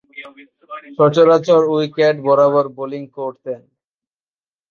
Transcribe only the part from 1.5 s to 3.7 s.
Wicket বরাবর bowling করতেন।